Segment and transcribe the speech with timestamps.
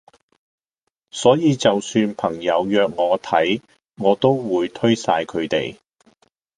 [1.11, 3.61] 所以就算朋友約我睇
[3.97, 5.79] 我都會推曬佢地